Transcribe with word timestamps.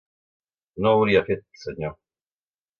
No 0.85 0.95
ho 0.95 1.03
hauria 1.03 1.23
fet, 1.29 1.45
senyor. 1.67 1.97